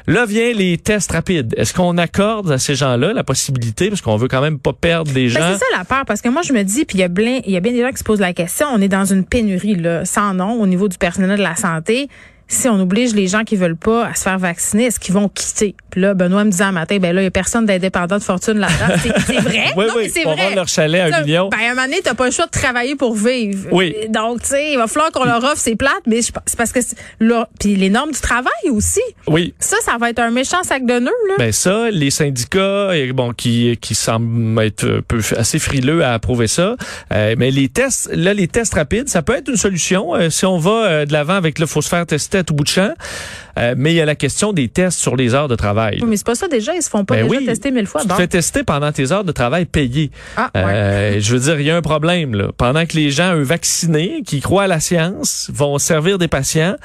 Là 0.07 0.25
vient 0.25 0.53
les 0.53 0.77
tests 0.77 1.11
rapides. 1.11 1.53
Est-ce 1.57 1.73
qu'on 1.73 1.84
accorde 1.97 2.51
à 2.51 2.57
ces 2.57 2.75
gens-là 2.75 3.13
la 3.13 3.23
possibilité, 3.23 3.89
parce 3.89 4.01
qu'on 4.01 4.17
veut 4.17 4.27
quand 4.27 4.41
même 4.41 4.59
pas 4.59 4.73
perdre 4.73 5.11
des 5.11 5.29
gens? 5.29 5.39
Ben, 5.39 5.53
c'est 5.53 5.59
ça 5.59 5.77
la 5.77 5.85
peur, 5.85 6.05
parce 6.05 6.21
que 6.21 6.29
moi, 6.29 6.41
je 6.41 6.53
me 6.53 6.63
dis, 6.63 6.85
puis 6.85 6.97
il 6.97 7.01
y 7.01 7.03
a 7.03 7.07
bien, 7.07 7.41
il 7.45 7.51
y 7.51 7.57
a 7.57 7.59
bien 7.59 7.71
des 7.71 7.81
gens 7.81 7.91
qui 7.91 7.97
se 7.97 8.03
posent 8.03 8.19
la 8.19 8.33
question, 8.33 8.67
on 8.73 8.81
est 8.81 8.87
dans 8.87 9.05
une 9.05 9.25
pénurie, 9.25 9.75
là, 9.75 10.05
sans 10.05 10.33
nom, 10.33 10.61
au 10.61 10.67
niveau 10.67 10.87
du 10.87 10.97
personnel 10.97 11.37
de 11.37 11.43
la 11.43 11.55
santé. 11.55 12.09
Si 12.47 12.69
on 12.69 12.79
oblige 12.79 13.13
les 13.15 13.27
gens 13.27 13.43
qui 13.43 13.55
veulent 13.55 13.75
pas 13.75 14.05
à 14.07 14.13
se 14.15 14.21
faire 14.23 14.37
vacciner, 14.37 14.85
est-ce 14.85 14.99
qu'ils 14.99 15.13
vont 15.15 15.29
quitter? 15.29 15.75
Puis 15.89 15.99
là, 16.01 16.13
Benoît 16.13 16.43
me 16.43 16.51
disait 16.51 16.63
un 16.65 16.71
matin, 16.71 16.97
ben 16.99 17.13
là, 17.15 17.21
il 17.21 17.25
y 17.25 17.27
a 17.27 17.31
personne 17.31 17.65
d'indépendant 17.65 18.17
de 18.17 18.23
fortune 18.23 18.59
là-dedans. 18.59 18.95
C'est- 19.01 19.39
vrai? 19.39 19.65
Oui, 19.75 19.85
non, 19.87 19.93
oui, 19.95 20.03
mais 20.03 20.09
c'est 20.09 20.25
on 20.27 20.33
vrai. 20.35 20.49
vend 20.49 20.55
leur 20.55 20.67
chalet 20.67 21.01
à 21.11 21.17
un 21.17 21.21
million. 21.23 21.49
Ben, 21.49 21.57
à 21.57 21.65
un 21.71 21.75
moment 21.75 21.83
donné, 21.87 22.01
t'as 22.03 22.13
pas 22.13 22.25
le 22.25 22.31
choix 22.31 22.45
de 22.45 22.51
travailler 22.51 22.95
pour 22.95 23.15
vivre. 23.15 23.67
Oui. 23.71 23.95
Donc, 24.09 24.41
tu 24.41 24.49
sais, 24.49 24.71
il 24.73 24.77
va 24.77 24.87
falloir 24.87 25.11
qu'on 25.11 25.25
leur 25.25 25.43
offre, 25.43 25.57
c'est 25.57 25.75
plate, 25.75 26.03
mais 26.05 26.21
je- 26.21 26.31
c'est 26.45 26.57
parce 26.57 26.71
que, 26.71 26.81
c'est- 26.81 26.95
là, 27.19 27.49
puis 27.59 27.75
les 27.75 27.89
normes 27.89 28.11
du 28.11 28.19
travail 28.19 28.51
aussi. 28.71 29.01
Oui. 29.27 29.53
Ça, 29.59 29.77
ça 29.83 29.97
va 29.99 30.11
être 30.11 30.19
un 30.19 30.31
méchant 30.31 30.61
sac 30.63 30.85
de 30.85 30.99
nœuds, 30.99 31.11
là. 31.29 31.33
Ben 31.39 31.51
ça, 31.51 31.89
les 31.91 32.11
syndicats, 32.11 32.91
bon, 33.13 33.33
qui 33.33 33.77
qui 33.81 33.95
semblent 33.95 34.61
être 34.61 34.85
un 34.85 35.01
peu 35.07 35.19
assez 35.37 35.59
frileux 35.59 36.03
à 36.03 36.13
approuver 36.13 36.47
ça. 36.47 36.75
Euh, 37.11 37.35
mais 37.37 37.49
les 37.51 37.69
tests, 37.69 38.09
là, 38.13 38.33
les 38.33 38.47
tests 38.47 38.73
rapides, 38.75 39.09
ça 39.09 39.21
peut 39.21 39.33
être 39.35 39.49
une 39.49 39.57
solution 39.57 40.15
euh, 40.15 40.29
si 40.29 40.45
on 40.45 40.57
va 40.57 40.71
euh, 40.85 41.05
de 41.05 41.13
l'avant 41.13 41.33
avec 41.35 41.59
le 41.59 41.65
faut 41.65 41.81
se 41.81 41.89
faire 41.89 42.05
tester 42.05 42.34
à 42.37 42.43
tout 42.43 42.53
bout 42.53 42.63
de 42.63 42.69
champ. 42.69 42.93
Euh, 43.57 43.73
mais 43.77 43.93
il 43.93 43.95
y 43.95 44.01
a 44.01 44.05
la 44.05 44.15
question 44.15 44.51
des 44.51 44.67
tests 44.67 44.99
sur 44.99 45.15
les 45.15 45.33
heures 45.33 45.47
de 45.47 45.55
travail. 45.55 45.99
Oui, 46.01 46.07
mais 46.09 46.17
c'est 46.17 46.25
pas 46.25 46.35
ça 46.35 46.47
déjà, 46.47 46.73
ils 46.75 46.81
se 46.81 46.89
font 46.89 47.05
pas 47.05 47.15
Ben 47.15 47.27
déjà 47.27 47.39
oui, 47.39 47.45
tester 47.45 47.71
mille 47.71 47.87
fois. 47.87 48.01
Tu 48.01 48.07
te 48.07 48.13
fais 48.13 48.27
tester 48.27 48.63
pendant 48.63 48.91
tes 48.91 49.11
heures 49.11 49.23
de 49.23 49.31
travail 49.31 49.65
payées. 49.65 50.11
Ah, 50.35 50.51
ouais. 50.53 50.61
Euh, 50.61 51.19
je 51.19 51.33
veux 51.33 51.39
dire, 51.39 51.59
il 51.59 51.65
y 51.65 51.71
a 51.71 51.77
un 51.77 51.81
problème 51.81 52.35
là. 52.35 52.49
Pendant 52.57 52.85
que 52.85 52.95
les 52.95 53.11
gens, 53.11 53.33
eux, 53.35 53.43
vaccinés, 53.43 54.23
qui 54.25 54.41
croient 54.41 54.63
à 54.63 54.67
la 54.67 54.79
science, 54.79 55.49
vont 55.53 55.77
servir 55.77 56.17
des 56.17 56.27
patients, 56.27 56.75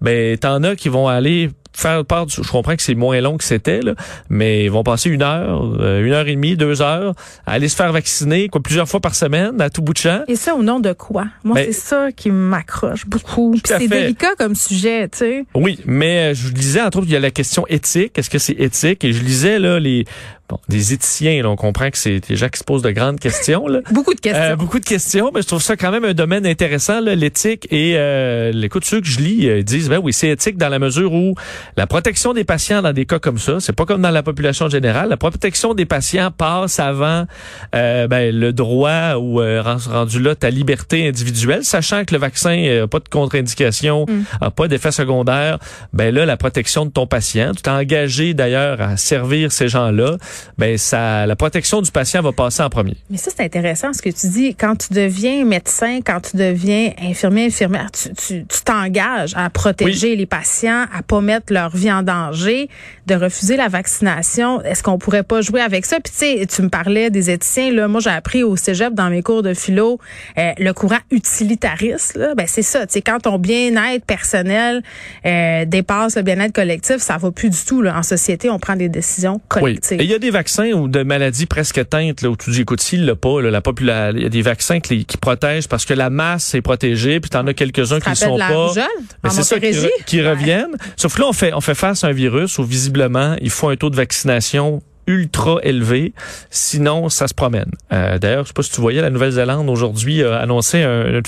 ben 0.00 0.36
t'en 0.38 0.62
as 0.62 0.76
qui 0.76 0.88
vont 0.88 1.08
aller 1.08 1.50
faire 1.72 2.04
part 2.04 2.26
du, 2.26 2.34
je 2.42 2.50
comprends 2.50 2.76
que 2.76 2.82
c'est 2.82 2.94
moins 2.94 3.20
long 3.20 3.36
que 3.36 3.44
c'était 3.44 3.80
là, 3.80 3.94
mais 4.28 4.64
ils 4.64 4.70
vont 4.70 4.82
passer 4.82 5.10
une 5.10 5.22
heure, 5.22 5.76
euh, 5.80 6.04
une 6.04 6.12
heure 6.12 6.26
et 6.28 6.34
demie, 6.34 6.56
deux 6.56 6.82
heures 6.82 7.14
à 7.46 7.52
aller 7.52 7.68
se 7.68 7.76
faire 7.76 7.92
vacciner 7.92 8.48
quoi 8.48 8.62
plusieurs 8.62 8.88
fois 8.88 9.00
par 9.00 9.14
semaine 9.14 9.60
à 9.60 9.70
tout 9.70 9.82
bout 9.82 9.92
de 9.92 9.98
champ. 9.98 10.22
Et 10.28 10.36
ça 10.36 10.54
au 10.54 10.62
nom 10.62 10.80
de 10.80 10.92
quoi? 10.92 11.26
Moi, 11.44 11.56
c'est 11.56 11.72
ça 11.72 12.12
qui 12.12 12.30
m'accroche 12.30 13.06
beaucoup. 13.06 13.54
C'est 13.64 13.88
délicat 13.88 14.34
comme 14.38 14.54
sujet, 14.54 15.08
tu 15.08 15.18
sais. 15.18 15.44
Oui, 15.54 15.78
mais 15.86 16.30
euh, 16.30 16.34
je 16.34 16.52
lisais 16.52 16.82
entre 16.82 16.98
autres 16.98 17.06
il 17.08 17.12
y 17.12 17.16
a 17.16 17.20
la 17.20 17.30
question 17.30 17.66
éthique. 17.68 18.18
Est-ce 18.18 18.30
que 18.30 18.38
c'est 18.38 18.58
éthique? 18.58 19.04
Et 19.04 19.12
je 19.12 19.22
lisais 19.22 19.58
là 19.58 19.78
les 19.78 20.04
bon 20.50 20.58
des 20.68 20.92
éthiciens. 20.92 21.42
Là, 21.42 21.48
on 21.48 21.56
comprend 21.56 21.90
que 21.90 21.96
c'est 21.98 22.20
des 22.20 22.36
gens 22.36 22.48
qui 22.48 22.58
se 22.58 22.64
posent 22.64 22.82
de 22.82 22.90
grandes 22.90 23.18
questions 23.20 23.66
là. 23.66 23.80
Beaucoup 23.92 24.14
de 24.14 24.20
questions. 24.20 24.42
Euh, 24.42 24.56
beaucoup 24.56 24.78
de 24.80 24.84
questions, 24.84 25.30
mais 25.34 25.42
je 25.42 25.46
trouve 25.46 25.62
ça 25.62 25.76
quand 25.76 25.90
même 25.90 26.04
un 26.04 26.12
domaine 26.14 26.46
intéressant, 26.46 27.00
l'éthique. 27.00 27.66
Et 27.70 27.94
euh, 27.96 28.50
l'écoute, 28.52 28.84
ceux 28.84 29.00
que 29.00 29.06
je 29.06 29.18
lis 29.20 29.48
euh, 29.48 29.62
disent, 29.62 29.88
ben 29.88 29.98
oui, 30.02 30.12
c'est 30.12 30.28
éthique 30.28 30.56
dans 30.58 30.68
la 30.68 30.78
mesure 30.78 31.12
où 31.12 31.34
la 31.76 31.86
protection 31.86 32.34
des 32.34 32.44
patients 32.44 32.82
dans 32.82 32.92
des 32.92 33.06
cas 33.06 33.18
comme 33.18 33.38
ça, 33.38 33.60
c'est 33.60 33.72
pas 33.72 33.84
comme 33.86 34.02
dans 34.02 34.10
la 34.10 34.22
population 34.22 34.68
générale. 34.68 35.08
La 35.08 35.16
protection 35.16 35.74
des 35.74 35.86
patients 35.86 36.30
passe 36.30 36.78
avant 36.80 37.26
euh, 37.74 38.06
ben, 38.08 38.34
le 38.34 38.52
droit 38.52 39.14
ou 39.16 39.40
euh, 39.40 39.62
rend- 39.62 39.90
rendu 39.92 40.20
là 40.20 40.34
ta 40.34 40.50
liberté 40.50 41.08
individuelle, 41.08 41.64
sachant 41.64 42.04
que 42.04 42.14
le 42.14 42.20
vaccin 42.20 42.56
n'a 42.80 42.86
pas 42.86 42.98
de 42.98 43.08
contre-indication, 43.08 44.06
a 44.40 44.50
pas 44.50 44.68
d'effet 44.68 44.90
secondaire. 44.92 45.58
Ben 45.92 46.14
là, 46.14 46.26
la 46.26 46.36
protection 46.36 46.86
de 46.86 46.90
ton 46.90 47.06
patient, 47.06 47.52
tu 47.54 47.62
t'es 47.62 47.70
engagé 47.70 48.34
d'ailleurs 48.34 48.80
à 48.80 48.96
servir 48.96 49.52
ces 49.52 49.68
gens-là. 49.68 50.16
Ben 50.58 50.76
ça, 50.78 51.26
la 51.26 51.36
protection 51.36 51.82
du 51.82 51.90
patient 51.90 52.22
va 52.22 52.32
passer 52.32 52.62
en 52.62 52.70
premier. 52.70 52.96
Mais 53.10 53.16
ça, 53.16 53.30
c'est 53.34 53.42
intéressant 53.44 53.92
ce 53.92 54.02
que 54.02 54.10
tu 54.10 54.28
dis. 54.28 54.54
Quand 54.54 54.76
tu 54.76 54.92
deviens 54.94 55.44
médecin, 55.44 56.00
quand 56.04 56.20
tu 56.20 56.36
deviens 56.36 56.92
infirmier, 57.02 57.46
infirmière, 57.46 57.90
tu 57.92 58.10
tu- 58.14 58.44
tu 58.46 58.60
t'engages 58.64 59.32
à 59.36 59.48
protéger 59.50 60.16
les 60.16 60.26
patients, 60.26 60.86
à 60.94 61.02
pas 61.02 61.20
mettre 61.20 61.52
leur 61.52 61.74
vie 61.74 61.90
en 61.92 62.02
danger, 62.02 62.68
de 63.06 63.14
refuser 63.14 63.56
la 63.56 63.68
vaccination. 63.68 64.62
Est-ce 64.62 64.82
qu'on 64.82 64.98
pourrait 64.98 65.22
pas 65.22 65.40
jouer 65.40 65.60
avec 65.60 65.86
ça? 65.86 65.98
Puis 66.00 66.12
tu 66.12 66.18
sais, 66.40 66.46
tu 66.46 66.62
me 66.62 66.68
parlais 66.68 67.10
des 67.10 67.30
éthiciens. 67.30 67.72
Là, 67.72 67.88
moi, 67.88 68.00
j'ai 68.00 68.10
appris 68.10 68.42
au 68.42 68.56
cégep 68.56 68.94
dans 68.94 69.10
mes 69.10 69.22
cours 69.22 69.42
de 69.42 69.54
philo 69.54 69.98
euh, 70.38 70.52
le 70.58 70.72
courant 70.72 70.98
utilitariste. 71.10 72.16
Là, 72.16 72.34
ben 72.34 72.46
c'est 72.46 72.62
ça. 72.62 72.84
Sais, 72.88 73.00
quand 73.02 73.18
ton 73.20 73.38
bien-être 73.38 74.04
personnel 74.04 74.82
euh, 75.26 75.64
dépasse 75.64 76.16
le 76.16 76.22
bien-être 76.22 76.52
collectif, 76.52 76.98
ça 76.98 77.16
va 77.16 77.30
plus 77.30 77.50
du 77.50 77.64
tout. 77.66 77.82
Là. 77.82 77.96
En 77.98 78.02
société, 78.02 78.50
on 78.50 78.58
prend 78.58 78.76
des 78.76 78.88
décisions 78.88 79.34
Oui. 79.34 79.40
collectives. 79.48 80.00
Et 80.00 80.04
il 80.04 80.10
y 80.10 80.14
a 80.14 80.18
des 80.18 80.29
vaccins 80.30 80.72
ou 80.72 80.88
de 80.88 81.02
maladies 81.02 81.46
presque 81.46 81.88
teintes 81.88 82.22
là, 82.22 82.30
où 82.30 82.36
tu 82.36 82.50
dis, 82.50 82.62
écoute, 82.62 82.80
s'il 82.80 83.04
l'a 83.06 83.14
pas, 83.16 83.40
là, 83.40 83.50
la 83.50 83.60
popula- 83.60 84.12
il 84.14 84.22
y 84.22 84.26
a 84.26 84.28
des 84.28 84.42
vaccins 84.42 84.80
qui, 84.80 85.04
protègent 85.20 85.68
parce 85.68 85.84
que 85.84 85.94
la 85.94 86.10
masse 86.10 86.54
est 86.54 86.62
protégée, 86.62 87.20
puis 87.20 87.30
t'en 87.30 87.46
as 87.46 87.54
quelques-uns 87.54 87.98
qui 88.00 88.08
rappelles 88.08 88.16
sont 88.28 88.38
pas. 88.38 88.48
rougeole? 88.48 88.84
Mais 89.24 89.30
c'est 89.30 89.42
ça 89.42 89.58
qui, 89.58 89.66
Montérégie? 89.66 89.86
re- 90.00 90.04
qui 90.06 90.20
Ouais. 90.22 90.30
reviennent. 90.30 90.76
Sauf 90.96 91.14
que 91.14 91.20
là, 91.20 91.28
on 91.28 91.32
fait, 91.32 91.52
on 91.54 91.60
fait 91.60 91.74
face 91.74 92.04
à 92.04 92.08
un 92.08 92.12
virus 92.12 92.58
où 92.58 92.64
visiblement, 92.64 93.36
il 93.40 93.50
faut 93.50 93.68
un 93.68 93.76
taux 93.76 93.90
de 93.90 93.96
vaccination 93.96 94.82
ultra 95.06 95.58
élevé, 95.64 96.12
sinon 96.50 97.08
ça 97.08 97.26
se 97.26 97.34
promène. 97.34 97.70
Euh, 97.92 98.18
D'ailleurs, 98.18 98.44
je 98.44 98.48
sais 98.48 98.52
pas 98.54 98.62
si 98.62 98.70
tu 98.70 98.80
voyais, 98.80 99.00
la 99.00 99.10
Nouvelle-Zélande 99.10 99.68
aujourd'hui 99.68 100.22
a 100.22 100.36
annoncé 100.38 100.82
un, 100.82 101.20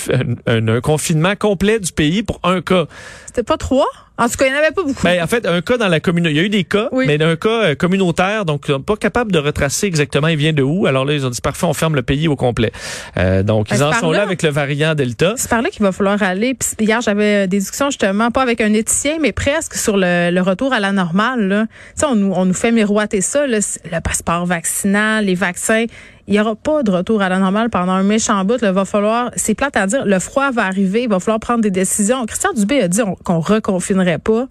un- 0.46 0.69
un 0.69 0.81
confinement 0.81 1.34
complet 1.37 1.81
du 1.81 1.90
pays 1.90 2.22
pour 2.22 2.38
un 2.44 2.60
cas. 2.60 2.87
C'était 3.34 3.44
pas 3.46 3.56
trois? 3.56 3.86
En 4.18 4.28
tout 4.28 4.36
cas, 4.36 4.44
il 4.44 4.50
n'y 4.52 4.56
en 4.56 4.58
avait 4.58 4.72
pas 4.72 4.82
beaucoup. 4.82 5.02
Ben, 5.02 5.22
en 5.22 5.26
fait, 5.26 5.46
un 5.46 5.62
cas 5.62 5.78
dans 5.78 5.88
la 5.88 5.98
communauté. 5.98 6.34
Il 6.34 6.36
y 6.36 6.40
a 6.40 6.42
eu 6.42 6.48
des 6.50 6.64
cas, 6.64 6.88
Oui. 6.92 7.06
mais 7.06 7.16
d'un 7.16 7.34
cas 7.34 7.48
euh, 7.48 7.74
communautaire, 7.74 8.44
donc 8.44 8.68
euh, 8.68 8.78
pas 8.78 8.94
capable 8.96 9.32
de 9.32 9.38
retracer 9.38 9.86
exactement 9.86 10.28
il 10.28 10.36
vient 10.36 10.52
de 10.52 10.62
où. 10.62 10.86
Alors 10.86 11.06
là, 11.06 11.14
ils 11.14 11.24
ont 11.24 11.30
dit 11.30 11.40
parfait, 11.40 11.64
on 11.64 11.72
ferme 11.72 11.94
le 11.94 12.02
pays 12.02 12.28
au 12.28 12.36
complet. 12.36 12.72
Euh, 13.16 13.42
donc, 13.42 13.70
Ben, 13.70 13.76
ils 13.76 13.82
en 13.82 13.92
c'est 13.92 14.00
sont 14.00 14.10
là 14.10 14.18
là. 14.18 14.24
avec 14.24 14.42
le 14.42 14.50
variant 14.50 14.94
Delta. 14.94 15.32
c'est 15.36 15.48
par 15.48 15.62
là 15.62 15.70
qu'il 15.70 15.82
va 15.82 15.92
falloir 15.92 16.22
aller. 16.22 16.52
Puis 16.52 16.68
hier, 16.78 17.00
j'avais 17.00 17.48
des 17.48 17.58
discussions 17.58 17.88
justement, 17.88 18.30
pas 18.30 18.42
avec 18.42 18.60
un 18.60 18.74
éthicien, 18.74 19.16
mais 19.18 19.32
presque 19.32 19.74
sur 19.74 19.96
le, 19.96 20.30
le 20.30 20.40
retour 20.42 20.74
à 20.74 20.78
la 20.80 20.92
normale. 20.92 21.48
Là. 21.48 21.66
On 22.06 22.14
nous, 22.14 22.32
on 22.36 22.44
nous 22.44 22.54
fait 22.54 22.70
miroiter 22.70 23.22
ça, 23.22 23.46
là, 23.46 23.58
le 23.90 24.00
passeport 24.00 24.44
vaccinal, 24.44 25.24
les 25.24 25.34
vaccins. 25.34 25.86
Il 26.29 26.35
n'y 26.35 26.41
aura 26.41 26.55
pas 26.55 26.83
de 26.83 26.91
retour 26.91 27.21
à 27.23 27.29
la 27.29 27.38
normale 27.38 27.69
pendant 27.71 27.93
un 27.93 28.02
méchant 28.02 28.45
bout. 28.45 28.61
Là, 28.61 28.73
va 28.73 28.85
falloir, 28.85 29.31
c'est 29.37 29.55
plate 29.55 29.76
à 29.76 29.87
dire, 29.87 30.05
le 30.05 30.19
froid 30.19 30.50
va 30.50 30.64
arriver, 30.64 31.02
il 31.02 31.09
va 31.09 31.19
falloir 31.21 31.41
prendre 31.41 31.61
des 31.62 31.71
décisions. 31.71 32.25
Christian 32.26 32.52
Dubé 32.55 32.81
a 32.83 32.88
dit 32.88 33.02
on- 33.02 33.14
qu'on 33.17 33.41
reconfinerait 33.41 34.19
pas. 34.19 34.47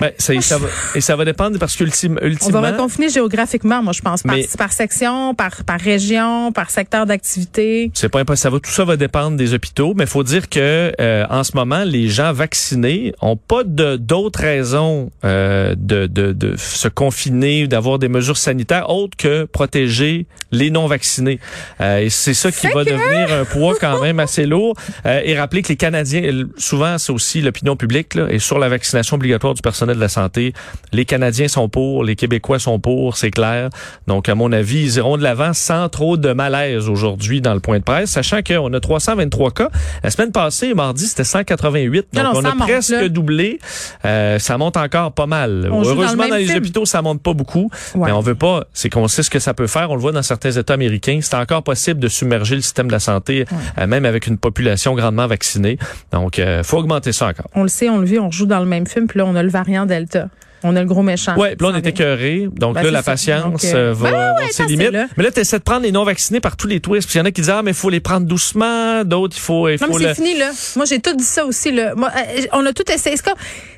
Ben, 0.00 0.10
ça, 0.18 0.32
ça 0.40 0.58
va, 0.58 0.66
et 0.96 1.00
ça 1.00 1.14
va 1.14 1.24
dépendre 1.24 1.58
parce 1.58 1.76
qu'ultimement, 1.76 2.18
On 2.22 2.26
ultimement, 2.26 2.60
va 2.62 2.72
reconfiner 2.72 3.08
géographiquement, 3.10 3.82
moi, 3.82 3.92
je 3.92 4.00
pense, 4.02 4.22
par, 4.22 4.34
Mais- 4.34 4.46
par 4.58 4.72
section, 4.72 5.34
par, 5.34 5.62
par 5.64 5.78
région, 5.80 6.50
par 6.52 6.70
secteur 6.70 7.06
d'activité. 7.06 7.90
c'est 7.94 8.08
pas 8.08 8.20
impossible. 8.20 8.42
Ça 8.42 8.50
va, 8.50 8.58
tout 8.60 8.70
ça 8.70 8.84
va 8.84 8.96
dépendre 8.96 9.36
des 9.36 9.54
hôpitaux, 9.54 9.94
mais 9.96 10.04
il 10.04 10.10
faut 10.10 10.24
dire 10.24 10.48
que 10.48 10.92
euh, 11.00 11.26
en 11.30 11.44
ce 11.44 11.52
moment, 11.54 11.84
les 11.84 12.08
gens 12.08 12.32
vaccinés 12.32 13.14
ont 13.22 13.36
pas 13.36 13.62
d'autres 13.64 14.40
raisons 14.40 15.10
euh, 15.24 15.74
de, 15.78 16.06
de, 16.06 16.32
de 16.32 16.56
se 16.56 16.88
confiner 16.88 17.64
ou 17.64 17.66
d'avoir 17.68 17.98
des 17.98 18.08
mesures 18.08 18.36
sanitaires 18.36 18.90
autres 18.90 19.16
que 19.16 19.44
protéger 19.44 20.26
les 20.50 20.70
non 20.70 20.86
vaccinés. 20.94 21.40
Euh, 21.80 21.98
et 21.98 22.10
c'est 22.10 22.34
ça 22.34 22.50
qui 22.52 22.68
va 22.68 22.84
devenir 22.84 23.32
un 23.32 23.44
poids 23.44 23.74
quand 23.80 24.00
même 24.00 24.20
assez 24.26 24.46
lourd. 24.46 24.74
Euh, 25.06 25.20
et 25.24 25.38
rappeler 25.38 25.62
que 25.62 25.68
les 25.68 25.76
Canadiens, 25.76 26.22
souvent 26.56 26.98
c'est 26.98 27.12
aussi 27.12 27.40
l'opinion 27.40 27.76
publique, 27.76 28.14
là, 28.14 28.26
et 28.30 28.38
sur 28.38 28.58
la 28.58 28.68
vaccination 28.68 29.16
obligatoire 29.16 29.54
du 29.54 29.62
personnel 29.62 29.96
de 29.96 30.00
la 30.00 30.08
santé, 30.08 30.52
les 30.92 31.04
Canadiens 31.04 31.48
sont 31.48 31.68
pour, 31.68 32.04
les 32.04 32.16
Québécois 32.16 32.58
sont 32.58 32.78
pour, 32.78 33.16
c'est 33.16 33.30
clair. 33.30 33.70
Donc 34.06 34.28
à 34.28 34.34
mon 34.34 34.52
avis, 34.52 34.82
ils 34.82 34.96
iront 34.96 35.16
de 35.16 35.22
l'avant 35.22 35.52
sans 35.52 35.88
trop 35.88 36.16
de 36.16 36.32
malaise 36.32 36.88
aujourd'hui 36.88 37.40
dans 37.40 37.54
le 37.54 37.60
point 37.60 37.78
de 37.78 37.84
presse, 37.84 38.10
sachant 38.10 38.42
qu'on 38.42 38.72
a 38.72 38.80
323 38.80 39.50
cas. 39.50 39.68
La 40.02 40.10
semaine 40.10 40.32
passée, 40.32 40.74
mardi, 40.74 41.06
c'était 41.06 41.24
188. 41.24 42.06
Donc 42.12 42.24
on 42.34 42.44
a 42.44 42.54
presque 42.54 43.04
doublé. 43.06 43.58
Euh, 44.04 44.38
ça 44.38 44.58
monte 44.58 44.76
encore 44.76 45.12
pas 45.12 45.26
mal. 45.26 45.68
Heureusement, 45.70 46.28
dans, 46.28 46.36
les 46.36 46.54
hôpitaux, 46.54 46.86
ça 46.86 47.02
monte 47.02 47.22
pas 47.22 47.32
beaucoup. 47.32 47.70
Mais 47.96 48.12
on 48.12 48.20
veut 48.20 48.34
pas, 48.34 48.64
c'est 48.72 48.90
qu'on 48.90 49.08
sait 49.08 49.22
ce 49.22 49.30
que 49.30 49.38
ça 49.38 49.54
peut 49.54 49.66
faire. 49.66 49.90
On 49.90 49.94
le 49.94 50.00
voit 50.00 50.12
dans 50.12 50.22
certains 50.22 50.52
États 50.52 50.74
américains. 50.74 50.83
C'est 51.22 51.34
encore 51.34 51.62
possible 51.62 52.00
de 52.00 52.08
submerger 52.08 52.56
le 52.56 52.60
système 52.60 52.86
de 52.86 52.92
la 52.92 53.00
santé, 53.00 53.44
euh, 53.78 53.86
même 53.86 54.04
avec 54.04 54.26
une 54.26 54.38
population 54.38 54.94
grandement 54.94 55.26
vaccinée. 55.26 55.78
Donc, 56.12 56.38
il 56.38 56.44
euh, 56.44 56.62
faut 56.62 56.78
augmenter 56.78 57.12
ça 57.12 57.28
encore. 57.28 57.48
On 57.54 57.62
le 57.62 57.68
sait, 57.68 57.88
on 57.88 57.98
le 57.98 58.06
vit, 58.06 58.18
on 58.18 58.30
joue 58.30 58.46
dans 58.46 58.60
le 58.60 58.66
même 58.66 58.86
film, 58.86 59.06
puis 59.06 59.18
là, 59.18 59.26
on 59.26 59.34
a 59.34 59.42
le 59.42 59.50
variant 59.50 59.86
Delta. 59.86 60.28
On 60.64 60.74
a 60.76 60.80
le 60.80 60.86
gros 60.86 61.02
méchant. 61.02 61.34
Oui, 61.36 61.54
puis 61.56 61.66
là, 61.66 61.72
on 61.72 61.76
est 61.76 61.86
écœuré. 61.86 62.48
Donc 62.52 62.74
ben, 62.74 62.82
là, 62.82 62.90
la 62.90 63.02
patience 63.02 63.62
euh, 63.72 63.92
va 63.94 64.10
ben, 64.10 64.34
ouais, 64.38 64.50
ses 64.50 64.64
limites. 64.64 64.90
Mais 65.16 65.24
là, 65.24 65.30
tu 65.30 65.40
essaies 65.40 65.58
de 65.58 65.62
prendre 65.62 65.82
les 65.82 65.92
non-vaccinés 65.92 66.40
par 66.40 66.56
tous 66.56 66.66
les 66.66 66.80
twists. 66.80 67.08
Puis 67.08 67.18
il 67.18 67.20
y 67.20 67.22
en 67.22 67.26
a 67.26 67.30
qui 67.30 67.42
disent, 67.42 67.50
ah, 67.50 67.62
mais 67.62 67.70
il 67.70 67.76
faut 67.76 67.90
les 67.90 68.00
prendre 68.00 68.26
doucement. 68.26 69.04
D'autres, 69.04 69.36
il 69.36 69.40
faut... 69.40 69.68
Il 69.68 69.78
non, 69.80 69.88
mais 69.88 70.06
c'est 70.06 70.14
fini, 70.14 70.38
là. 70.38 70.50
Moi, 70.76 70.86
j'ai 70.86 71.00
tout 71.00 71.14
dit 71.14 71.24
ça 71.24 71.44
aussi, 71.44 71.70
là. 71.70 71.94
Moi, 71.94 72.10
euh, 72.16 72.46
on 72.52 72.64
a 72.64 72.72
tout 72.72 72.90
essayé. 72.90 73.16
C'est 73.16 73.24
comme, 73.24 73.34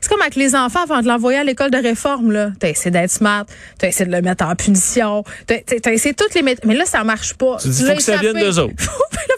comme 0.08 0.20
avec 0.20 0.36
les 0.36 0.54
enfants 0.54 0.84
avant 0.84 1.02
de 1.02 1.08
l'envoyer 1.08 1.38
à 1.38 1.44
l'école 1.44 1.72
de 1.72 1.78
réforme, 1.78 2.30
là. 2.30 2.50
T'as 2.60 2.68
essayé 2.68 2.92
d'être 2.92 3.10
smart. 3.10 3.44
T'as 3.78 3.88
essayé 3.88 4.06
de 4.08 4.14
le 4.14 4.22
mettre 4.22 4.44
en 4.44 4.54
punition. 4.54 5.24
T'as 5.46 5.56
as 5.84 5.92
essayé 5.92 6.14
toutes 6.14 6.34
les 6.34 6.42
méthodes. 6.42 6.66
Mais 6.66 6.76
là, 6.76 6.84
ça 6.84 7.02
marche 7.02 7.34
pas. 7.34 7.56
Tu 7.60 7.68
dis, 7.68 7.84
faut 7.86 7.96
que 7.96 8.02
ça 8.02 8.16
vienne 8.16 8.38
d'eux 8.38 8.58
autres. 8.60 8.74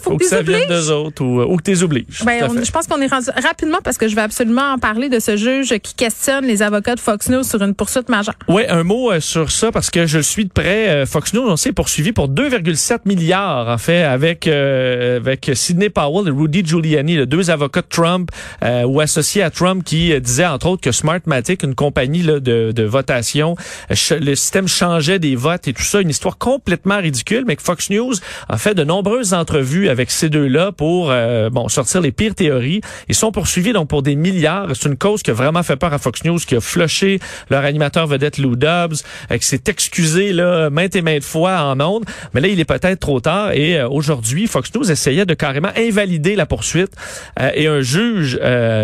faut, 0.03 0.17
que, 0.17 0.25
ça 0.25 0.43
vienne 0.43 0.69
d'eux 0.69 0.91
autres 0.91 1.25
ou, 1.25 1.41
ou 1.43 1.57
que 1.57 1.63
t'es. 1.63 1.79
Ben, 2.25 2.65
je 2.65 2.71
pense 2.71 2.87
qu'on 2.87 3.01
est 3.01 3.07
rendu 3.07 3.31
rapidement 3.43 3.79
parce 3.83 3.99
que 3.99 4.09
je 4.09 4.15
vais 4.15 4.23
absolument 4.23 4.73
en 4.73 4.79
parler 4.79 5.09
de 5.09 5.19
ce 5.19 5.37
juge 5.37 5.77
qui 5.79 5.95
questionne 5.95 6.45
les 6.45 6.63
avocats 6.63 6.95
de 6.95 7.01
Fox 7.01 7.29
News 7.29 7.38
sur 7.43 7.63
une 7.63 7.75
poursuite 7.75 8.09
oui, 8.49 8.63
un 8.69 8.85
mot 8.85 9.11
euh, 9.11 9.21
sur 9.21 9.51
ça 9.51 9.71
parce 9.71 9.91
que 9.91 10.07
je 10.07 10.19
suis 10.19 10.45
de 10.45 10.51
près. 10.51 10.89
Euh, 10.89 11.07
Fox 11.07 11.35
News, 11.35 11.47
on 11.47 11.57
s'est 11.57 11.73
poursuivi 11.73 12.13
pour 12.13 12.29
2,7 12.29 13.01
milliards 13.05 13.69
en 13.69 13.79
fait 13.79 14.03
avec 14.03 14.47
euh, 14.47 15.17
avec 15.19 15.51
Sidney 15.55 15.91
Powell 15.91 16.29
et 16.29 16.31
Rudy 16.31 16.65
Giuliani, 16.65 17.17
les 17.17 17.27
deux 17.27 17.51
avocats 17.51 17.83
de 17.83 17.87
Trump 17.89 18.31
ou 18.63 19.01
associés 19.01 19.43
à 19.43 19.51
Trump 19.51 19.85
qui 19.85 20.19
disaient 20.21 20.47
entre 20.47 20.67
autres 20.67 20.83
que 20.83 20.93
Smartmatic, 20.93 21.63
une 21.63 21.75
compagnie 21.75 22.23
là, 22.23 22.41
de, 22.41 22.73
de 22.73 22.83
votation, 22.85 23.57
le 23.91 24.35
système 24.35 24.69
changeait 24.69 25.19
des 25.19 25.37
votes 25.37 25.69
et 25.69 25.73
tout 25.73 25.83
ça, 25.83 26.01
une 26.01 26.11
histoire 26.11 26.39
complètement 26.39 26.99
ridicule, 26.99 27.45
mais 27.47 27.57
que 27.57 27.63
Fox 27.63 27.91
News 27.91 28.15
a 28.49 28.57
fait 28.57 28.75
de 28.75 28.85
nombreuses 28.85 29.35
entrevues 29.35 29.89
avec 29.89 30.11
ces 30.11 30.29
deux-là 30.29 30.73
pour 30.73 31.13
bon 31.53 31.69
sortir 31.69 32.01
les 32.01 32.13
pires 32.13 32.35
théories. 32.35 32.81
Ils 33.09 33.15
sont 33.15 33.33
poursuivis 33.33 33.73
donc 33.73 33.89
pour 33.89 34.03
des 34.03 34.17
milliards. 34.17 34.69
C'est 34.75 34.89
une 34.89 34.97
cause 34.97 35.23
qui 35.23 35.31
a 35.31 35.35
vraiment 35.35 35.63
fait 35.63 35.77
peur 35.77 35.93
à 35.93 35.99
Fox 35.99 36.25
News, 36.25 36.39
qui 36.39 36.57
a 36.57 36.61
flushé 36.61 37.19
leur 37.51 37.65
animateur 37.65 38.07
vedette 38.07 38.39
Lou 38.39 38.57
Dobbs, 38.57 38.97
euh, 39.31 39.39
qui 39.39 39.47
s'est 39.47 39.63
excusé 39.67 40.33
là, 40.33 40.71
maintes 40.71 40.97
et 40.97 41.03
maintes 41.03 41.25
fois 41.25 41.61
en 41.63 41.81
ondes. 41.81 42.05
Mais 42.35 42.41
là, 42.41 42.49
il 42.49 42.61
est 42.61 42.65
peut-être 42.65 43.01
trop 43.01 43.21
tard. 43.21 43.53
Et 43.53 43.79
euh, 43.79 43.89
aujourd'hui, 43.89 44.47
Fox 44.47 44.73
News 44.75 44.91
essayait 44.91 45.27
de 45.27 45.35
carrément 45.35 45.71
invalider 45.77 46.37
la 46.37 46.47
poursuite. 46.47 46.93
Euh, 47.41 47.51
et 47.55 47.67
un 47.67 47.81
juge 47.81 48.39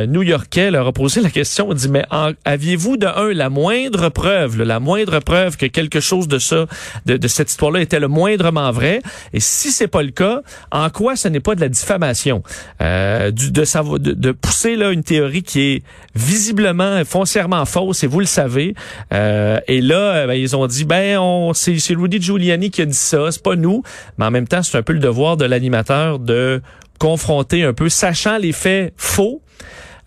new-yorkais 0.09 0.71
leur 0.71 0.87
a 0.87 0.93
posé 0.93 1.21
la 1.21 1.31
question, 1.31 1.69
il 1.71 1.77
dit, 1.77 1.89
mais 1.89 2.05
aviez-vous 2.45 2.97
de 2.97 3.07
un 3.07 3.33
la 3.33 3.51
moindre 3.51 4.09
preuve, 4.09 4.63
la 4.63 4.81
moindre 4.81 5.21
preuve 5.21 5.57
que 5.57 5.67
quelque 5.67 6.01
chose 6.01 6.29
de 6.29 6.39
ça, 6.39 6.67
de, 7.07 7.17
de 7.17 7.29
cette 7.29 7.51
histoire-là 7.51 7.81
était 7.81 8.01
le 8.01 8.09
moindrement 8.09 8.71
vrai? 8.71 9.01
Et 9.33 9.41
si 9.41 9.71
c'est 9.71 9.89
pas 9.89 10.03
le 10.03 10.11
cas, 10.11 10.43
en 10.71 10.91
quoi 10.91 11.17
ce 11.17 11.29
n'est 11.29 11.41
pas 11.41 11.55
de 11.55 11.61
la 11.61 11.69
diffamation? 11.69 12.43
du, 12.81 13.51
de, 13.51 13.99
de, 13.99 14.13
de 14.13 14.33
pousser 14.33 14.77
là 14.77 14.91
une 14.91 15.03
théorie 15.03 15.43
qui 15.43 15.61
est 15.61 15.83
visiblement, 16.15 17.05
foncièrement 17.05 17.65
fausse, 17.65 18.05
et 18.05 18.07
vous 18.07 18.21
le 18.25 18.29
savez. 18.29 18.75
Euh, 19.13 19.61
et 19.69 19.81
là, 19.81 19.97
euh, 19.97 20.27
ben, 20.27 20.35
ils 20.35 20.57
ont 20.57 20.67
dit, 20.67 20.85
ben, 20.85 21.19
on, 21.19 21.55
c'est, 21.55 21.79
c'est 21.79 21.95
Rudy 21.95 22.21
Giuliani 22.21 22.71
qui 22.71 22.83
a 22.83 22.87
dit 22.87 22.93
ça, 22.97 23.31
c'est 23.31 23.43
pas 23.43 23.57
nous. 23.57 23.83
Mais 24.19 24.25
en 24.25 24.31
même 24.31 24.49
temps, 24.49 24.63
c'est 24.63 24.77
un 24.77 24.83
peu 24.83 24.93
le 24.93 24.99
devoir 24.99 25.37
de 25.37 25.45
l'animateur 25.45 26.19
de 26.19 26.61
confronter 26.99 27.65
un 27.65 27.73
peu, 27.73 27.89
sachant 27.89 28.39
les 28.39 28.53
faits 28.53 28.93
faux, 28.97 29.43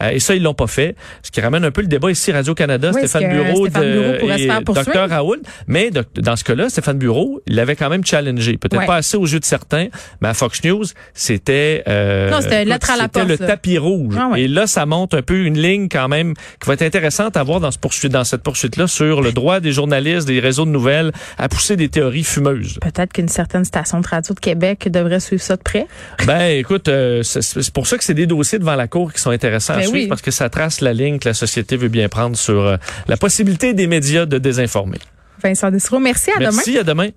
euh, 0.01 0.09
et 0.09 0.19
ça, 0.19 0.35
ils 0.35 0.43
l'ont 0.43 0.53
pas 0.53 0.67
fait. 0.67 0.95
Ce 1.23 1.31
qui 1.31 1.41
ramène 1.41 1.65
un 1.65 1.71
peu 1.71 1.81
le 1.81 1.87
débat 1.87 2.11
ici, 2.11 2.31
Radio-Canada, 2.31 2.93
Stéphane 2.93 3.29
Bureau, 3.29 3.67
de, 3.67 4.37
et 4.37 4.47
Dr 4.47 5.09
Raoul. 5.09 5.39
Mais 5.67 5.91
dans 5.91 6.35
ce 6.35 6.43
cas-là, 6.43 6.69
Stéphane 6.69 6.97
Bureau, 6.97 7.41
il 7.47 7.55
l'avait 7.55 7.75
quand 7.75 7.89
même 7.89 8.05
challengé. 8.05 8.57
Peut-être 8.57 8.85
pas 8.85 8.95
assez 8.95 9.17
aux 9.17 9.25
yeux 9.25 9.39
de 9.39 9.45
certains, 9.45 9.87
mais 10.21 10.29
à 10.29 10.33
Fox 10.33 10.63
News, 10.63 10.85
c'était 11.13 11.83
euh, 11.87 12.31
c'était 12.41 12.65
le 12.65 13.37
tapis 13.37 13.77
rouge. 13.77 14.15
Ah 14.17 14.31
et 14.35 14.47
là, 14.47 14.67
ça 14.67 14.85
monte 14.85 15.13
un 15.13 15.21
peu 15.21 15.45
une 15.45 15.57
ligne 15.57 15.87
quand 15.89 16.07
même 16.07 16.33
qui 16.33 16.67
va 16.67 16.73
être 16.73 16.81
intéressante 16.81 17.37
à 17.37 17.43
voir 17.43 17.59
dans, 17.59 17.71
ce 17.71 17.79
poursuite, 17.79 18.11
dans 18.11 18.23
cette 18.23 18.43
poursuite-là 18.43 18.87
sur 18.87 19.21
le 19.21 19.31
droit 19.31 19.59
des 19.59 19.71
journalistes, 19.71 20.27
des 20.27 20.39
réseaux 20.39 20.65
de 20.65 20.71
nouvelles 20.71 21.11
à 21.37 21.49
pousser 21.49 21.75
des 21.75 21.89
théories 21.89 22.23
fumeuses. 22.23 22.79
Peut-être 22.81 23.13
qu'une 23.13 23.27
certaine 23.27 23.65
station 23.65 23.99
de 23.99 24.07
radio 24.07 24.33
de 24.33 24.39
Québec 24.39 24.89
devrait 24.91 25.19
suivre 25.19 25.41
ça 25.41 25.55
de 25.55 25.61
près. 25.61 25.87
Ben, 26.25 26.57
écoute, 26.57 26.87
euh, 26.87 27.23
c'est 27.23 27.73
pour 27.73 27.87
ça 27.87 27.97
que 27.97 28.03
c'est 28.03 28.13
des 28.13 28.27
dossiers 28.27 28.59
devant 28.59 28.75
la 28.75 28.87
Cour 28.87 29.13
qui 29.13 29.21
sont 29.21 29.31
intéressants 29.31 29.75
suivre 29.89 30.09
parce 30.09 30.21
que 30.21 30.31
ça 30.31 30.49
trace 30.49 30.81
la 30.81 30.93
ligne 30.93 31.19
que 31.19 31.27
la 31.27 31.33
société 31.33 31.77
veut 31.77 31.87
bien 31.87 32.09
prendre 32.09 32.37
sur 32.37 32.65
euh, 32.65 32.77
la 33.07 33.17
possibilité 33.17 33.73
des 33.73 33.87
médias 33.87 34.25
de 34.25 34.37
désinformer. 34.37 34.99
Vincent 35.43 35.69
Dessereau, 35.71 35.99
merci, 35.99 36.31
à 36.31 36.39
demain. 36.39 36.51
Merci, 36.51 36.77
à 36.77 36.83
demain. 36.83 37.09